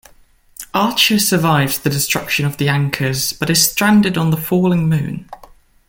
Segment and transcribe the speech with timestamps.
[0.73, 5.29] Archer survives the destruction of the anchors, but is stranded on the falling moon.